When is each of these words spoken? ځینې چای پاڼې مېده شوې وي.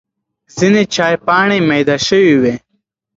ځینې 0.57 0.81
چای 0.93 1.15
پاڼې 1.25 1.57
مېده 1.67 1.97
شوې 2.07 2.35
وي. 2.41 2.53